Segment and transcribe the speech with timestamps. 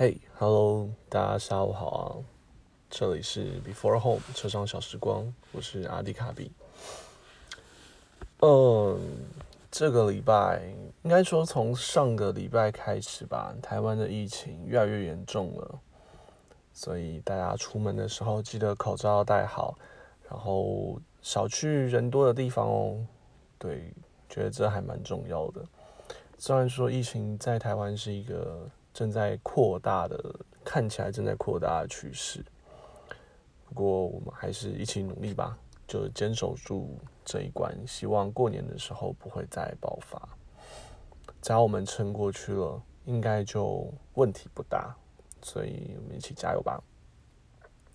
[0.00, 2.16] 嘿，Hello，大家下午好啊！
[2.88, 6.52] 这里是 Before Home 车上小时光，我是阿迪卡比。
[8.38, 8.98] 嗯，
[9.70, 10.62] 这个礼拜
[11.02, 15.78] 应该说从上个礼拜开始吧，台湾的疫情越来越严重了，
[16.72, 19.76] 所以大家出门的时候记得口罩要戴好，
[20.30, 23.06] 然后少去人多的地方哦。
[23.58, 23.92] 对，
[24.30, 25.62] 觉得这还蛮重要的。
[26.38, 28.66] 虽然说疫情在台湾是一个。
[29.00, 30.22] 正在扩大的，
[30.62, 32.44] 看起来正在扩大的趋势。
[33.64, 35.56] 不过我们还是一起努力吧，
[35.88, 37.74] 就坚守住这一关。
[37.86, 40.20] 希望过年的时候不会再爆发。
[41.40, 44.94] 只要我们撑过去了，应该就问题不大。
[45.40, 46.78] 所以我们一起加油吧。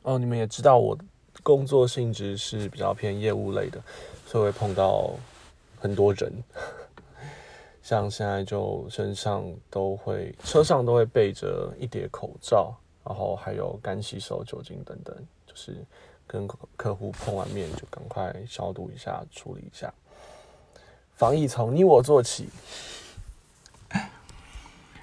[0.00, 0.96] 哦，你们也知道我
[1.42, 3.82] 工作性质是比较偏业务类的，
[4.24, 5.10] 所以会碰到
[5.78, 6.32] 很多人。
[7.86, 15.16] 像现在就身上都会，车上都会备着一叠口罩，然后还有干洗手、酒精等等，
[15.46, 15.76] 就是
[16.26, 19.94] 跟客户碰完面就赶快消毒一下、处理一下。
[21.14, 22.48] 防疫从你我做起。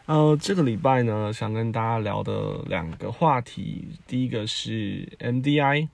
[0.05, 5.87] 呃，这个礼拜呢，想跟大家聊的两个话题，第一个是 MDI，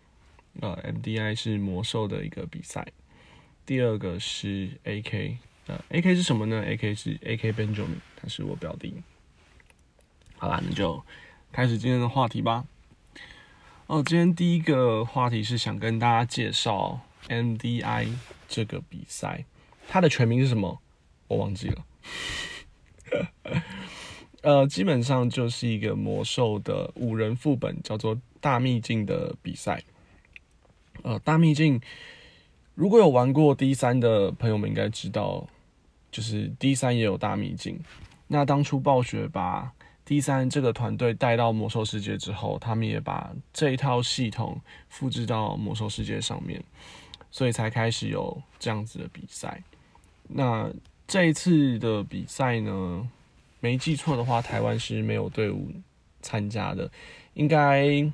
[0.60, 2.88] 呃，MDI 是魔兽的一个比赛，
[3.64, 5.38] 第二个是 AK。
[5.90, 8.94] ，A K 是什么呢？A K 是 A K Benjamin，他是我表弟。
[10.38, 11.04] 好啦，那就
[11.52, 12.66] 开始今天的话题吧。
[13.88, 18.08] 哦，今天第一个话题是想跟大家介绍 M D I
[18.48, 19.44] 这个比赛，
[19.88, 20.80] 它的全名是什么？
[21.28, 21.86] 我忘记了。
[24.44, 29.84] 呃，基本上就是一个魔兽的五人副本，叫做大秘境的比赛。
[31.04, 31.82] 呃，大秘境
[32.76, 35.48] 如果有玩过 D 三的朋友们应该知道。
[36.12, 37.80] 就是 D 三也有大秘境，
[38.28, 39.72] 那当初暴雪把
[40.04, 46.64] D 三这个团队带到魔兽世界之后，他们也把这一套系统复制到魔兽世界上面，
[47.30, 49.62] 所以才开始有这样子的比赛。
[50.28, 50.72] 那
[51.08, 53.08] 这一次的比赛呢，
[53.60, 55.72] 没记错的话，台湾是没有队伍
[56.24, 56.90] 参加的，
[57.36, 58.12] 应该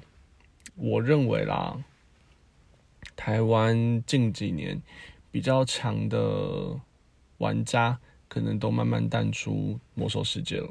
[0.75, 1.81] 我认为啦，
[3.16, 4.81] 台湾近几年
[5.31, 6.78] 比较强的。
[7.38, 10.69] 玩家可能都慢慢淡出魔兽世界了，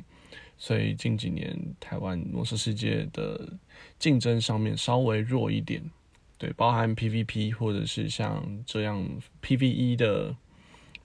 [0.56, 3.52] 所以近几年台湾魔兽世界的
[3.98, 5.82] 竞争上面稍微弱一点，
[6.38, 9.06] 对，包含 PVP 或者是像这样
[9.42, 10.36] PVE 的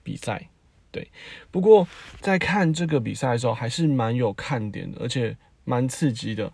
[0.02, 0.48] 比赛，
[0.90, 1.08] 对。
[1.50, 1.86] 不过
[2.20, 6.52] 在看这个比赛的时候，还是蛮有看点的，而且蛮刺激的。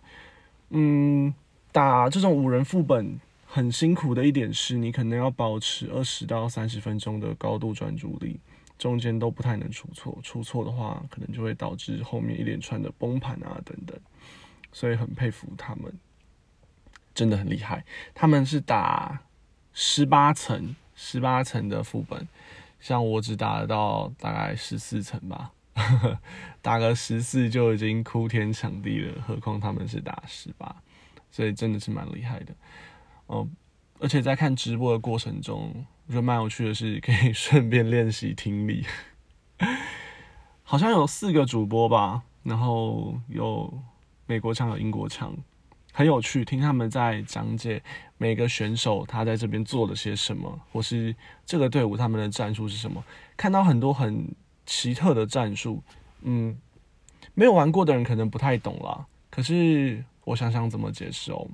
[0.69, 1.33] 嗯，
[1.71, 8.39] 打这种五人副本很辛苦的一点是，你可能要保持二十到三十分钟的高度专注力。
[8.77, 13.99] 中间都不太能出错，出错的话可能就会导致后面一连串的崩盘啊等等，
[14.71, 15.91] 所以很佩服他们，
[17.15, 17.83] 真的很厉害。
[18.13, 19.19] 他们是打
[19.73, 22.27] 十八层，十八层的副本，
[22.79, 25.51] 像我只打得到大概十四层吧，
[26.61, 30.75] 打个十四就已经哭天抢地了，何况他们是打十八，
[31.31, 32.53] 所以真的是蛮厉害的。
[33.25, 33.47] 哦，
[33.99, 35.85] 而且在看直播的过程中。
[36.07, 38.85] 我觉得蛮有趣的是，可以 顺便练习听力。
[40.63, 43.81] 好像有四个主播吧，然后有
[44.25, 45.35] 美国腔有英国腔，
[45.91, 46.45] 很有趣。
[46.45, 47.83] 听他们在讲解
[48.17, 51.13] 每个选手他在这边做了些什么，或是
[51.45, 53.03] 这个队伍他们的战术是什么，
[53.35, 54.33] 看到很多很
[54.65, 55.83] 奇特的战术。
[56.21, 56.57] 嗯，
[57.33, 59.05] 没有玩过的人可能不太懂啦。
[59.29, 61.45] 可是我想想怎么解释哦。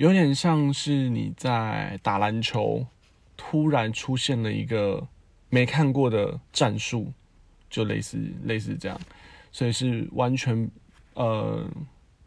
[0.00, 2.86] 有点像是你在打篮球，
[3.36, 5.06] 突然出现了一个
[5.50, 7.12] 没看过的战术，
[7.68, 8.98] 就类似类似这样，
[9.52, 10.70] 所以是完全
[11.12, 11.68] 呃，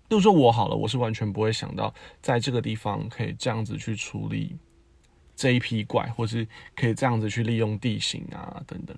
[0.08, 1.92] 就说我好了，我是完全不会想到
[2.22, 4.56] 在这个地方可以这样子去处理
[5.36, 8.96] 这一批怪，或是可以这样子去利用地形啊等等，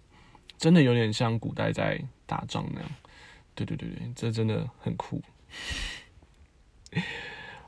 [0.57, 2.89] 真的有点像古代在打仗那样。
[3.53, 5.21] 对对对对，这真的很酷。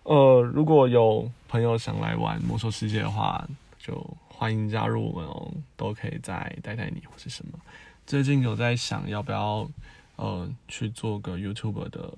[0.07, 3.45] 呃，如果有朋友想来玩魔兽世界的话，
[3.77, 7.59] 就欢迎加入我们哦，都可以再带带你或是什么。
[8.05, 9.69] 最近有在想要不要
[10.15, 12.13] 呃去做个 YouTube 的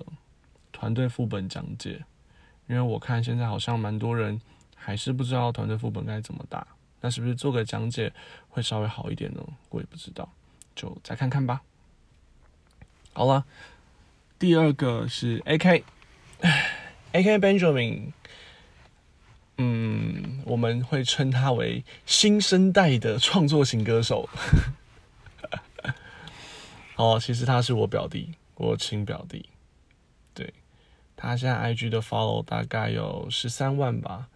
[0.70, 2.04] 团队副本讲解，
[2.68, 4.40] 因为我看现在好像蛮多人
[4.76, 6.64] 还是不知道团队副本该怎么打，
[7.00, 8.12] 那是不是做个讲解
[8.50, 9.44] 会稍微好一点呢？
[9.70, 10.28] 我也不知道，
[10.76, 11.60] 就再看看吧。
[13.12, 13.44] 好了，
[14.38, 15.82] 第二个是 AK。
[17.12, 17.38] A.K.
[17.38, 18.12] Benjamin，
[19.58, 24.28] 嗯，我们会称他为新生代的创作型歌手。
[26.94, 29.48] 哦，其实他是我表弟，我亲表弟。
[30.32, 30.54] 对
[31.16, 34.28] 他现在 IG 的 follow 大概有十三万吧，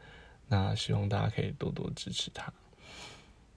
[0.48, 2.52] 那希望大家可以多多支持他。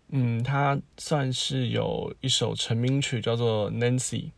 [0.10, 4.30] 嗯，他算是有一首成名曲叫做 Nancy，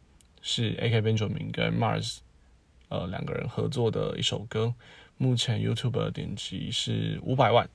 [0.42, 2.20] 是 AK Benjamin 跟 Mars
[2.90, 4.74] 呃两个人合作的一首歌，
[5.18, 7.68] 目前 YouTube 的点击是五百万，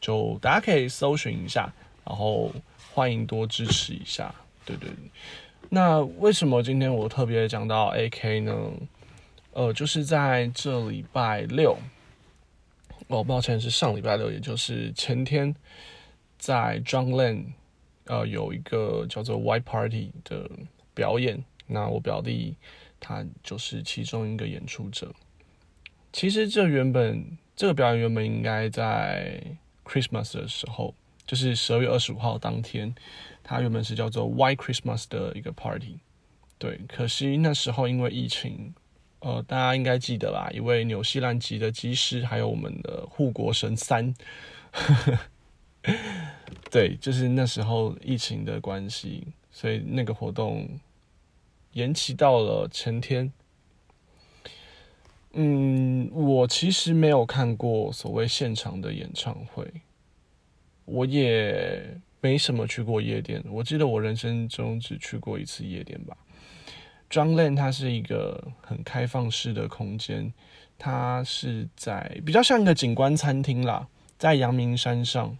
[0.00, 1.72] 就大家可以搜寻一下，
[2.06, 2.52] 然后
[2.92, 4.34] 欢迎多支持一下。
[4.64, 5.10] 对对对，
[5.70, 8.72] 那为什么今天我特别讲到 AK 呢？
[9.52, 11.76] 呃，就是在这礼拜六，
[13.08, 15.54] 哦，抱歉是上礼拜六，也就是前天。
[16.40, 17.46] 在 John Land，
[18.04, 20.48] 呃，有一个叫做 White Party 的
[20.94, 22.54] 表演，那我表弟
[23.00, 25.12] 他就是其中一个演出者。
[26.12, 29.42] 其实这原本这个表演原本应该在
[29.84, 30.94] Christmas 的时候，
[31.26, 32.94] 就是十二月二十五号当天，
[33.42, 35.98] 它原本是叫做 Why Christmas 的一个 party。
[36.58, 38.74] 对，可惜那时候因为疫情，
[39.20, 44.14] 呃，大家应该记得吧，一位纽西兰籍的机师，还有我们的护国神三。
[46.70, 50.68] 对，就是那时候疫情的关系，所以那个活动
[51.78, 53.32] 延期到了前天。
[55.34, 59.64] 嗯，我其实没有看过所谓现场的演唱会，
[60.84, 63.40] 我也没什么去过夜店。
[63.48, 66.16] 我记得我人生中只去过一次夜店吧。
[67.08, 70.32] John Land 它是一个很开放式的空间，
[70.76, 73.86] 它是在比较像一个景观餐厅啦，
[74.18, 75.38] 在阳明山上。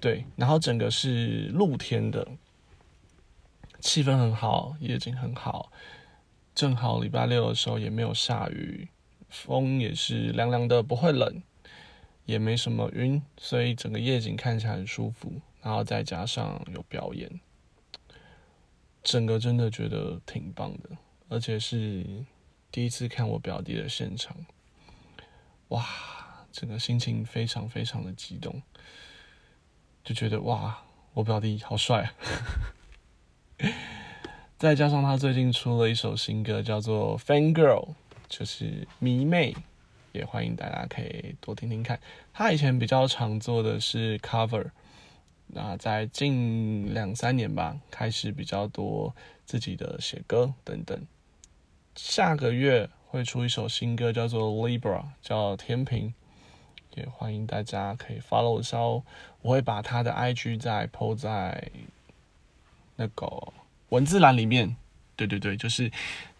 [0.00, 2.26] 对，然后整个是露天的，
[3.82, 5.70] 气氛很好，夜景很好，
[6.54, 8.88] 正好礼拜六的时候也没有下雨，
[9.28, 11.42] 风也是凉凉的，不会冷，
[12.24, 15.42] 也没什么云，所以整个夜景看起来很舒服。
[15.60, 17.40] 然后再加上有表演，
[19.02, 20.90] 整个真的觉得挺棒的，
[21.28, 22.24] 而且是
[22.70, 24.36] 第一次看我表弟的现场，
[25.68, 25.84] 哇，
[26.50, 28.62] 整个心情非常非常的激动。
[30.04, 30.82] 就觉得哇，
[31.14, 32.12] 我表弟好帅，
[34.58, 37.88] 再加上他最近出了一首新歌，叫做《Fan Girl》，
[38.28, 39.54] 就是迷妹，
[40.12, 41.98] 也欢迎大家可以多听听看。
[42.32, 44.70] 他以前比较常做的是 cover，
[45.48, 49.14] 那在近两三年吧，开始比较多
[49.44, 51.06] 自己的写歌等等。
[51.94, 56.14] 下个月会出一首新歌，叫做《Libra》，叫天平。
[56.94, 59.02] 也欢迎大家可以 follow 一下哦，
[59.40, 61.70] 我会把他的 IG 再 po 在
[63.02, 63.52] 那个
[63.88, 64.76] 文字栏里面。
[65.16, 65.90] 对对对，就是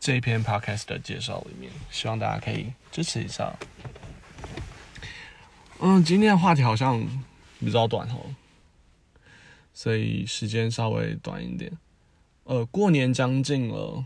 [0.01, 3.53] 这一篇 podcast 的介绍里面，希望大家可以支持一下。
[5.81, 7.05] 嗯，今天的话题好像
[7.61, 8.35] 比较短哦，
[9.75, 11.71] 所以时间稍微短一点。
[12.45, 14.05] 呃，过年将近了，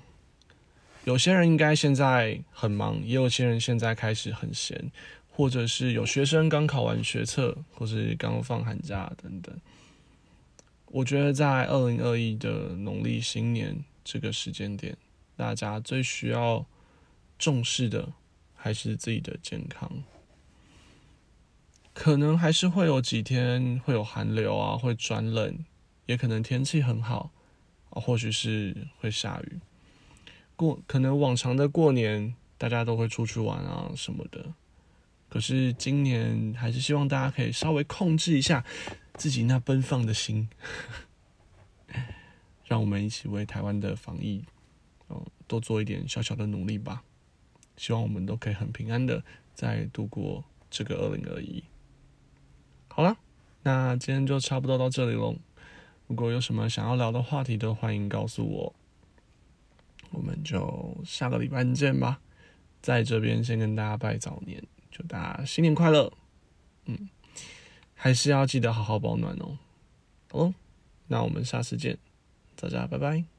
[1.04, 4.90] 有些人应该现在很忙，也有些人现在开始很闲。
[5.30, 9.54] 或者是有学生刚考完学测，或是刚放寒假等等。
[10.88, 14.96] 我觉得在二零二一的农历新年这个时间点，
[15.36, 16.64] 大家最需要
[17.38, 18.12] 重视的
[18.54, 19.90] 还是自己的健康。
[21.92, 25.64] 可能还是会有几天会有寒流啊，会转冷，
[26.06, 27.30] 也可能天气很好
[27.90, 29.60] 啊，或许是会下雨。
[30.54, 34.54] 过可能往常的过年，大家都会出去玩啊什么的。
[35.36, 38.64] 可是今年还是希望大家可以稍微控制一下
[39.16, 40.48] 自己那奔放的心，
[42.64, 44.42] 让我们一起为台湾的防疫，
[45.10, 47.02] 嗯，多做一点小小的努力吧。
[47.76, 51.62] 希望我们都可以很平安的再度过这个二零二一。
[52.88, 53.18] 好了，
[53.62, 55.36] 那今天就差不多到这里喽。
[56.06, 58.74] 如果有什么想要聊的话题，都欢迎告诉我。
[60.12, 62.22] 我们就下个礼拜见吧。
[62.80, 64.66] 在这边先跟大家拜早年。
[64.96, 66.10] 祝大家新年快乐，
[66.86, 67.10] 嗯，
[67.94, 69.58] 还是要记得好好保暖哦。
[70.30, 70.54] 好，
[71.08, 71.98] 那我们下次见，
[72.58, 73.35] 大家拜拜。